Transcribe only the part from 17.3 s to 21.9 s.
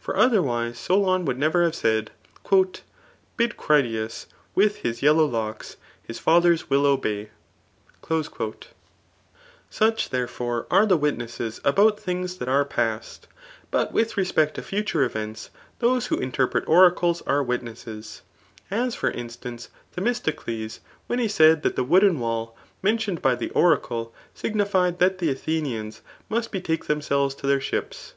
witnesses; as for instance, Themistode^ irfien he said that the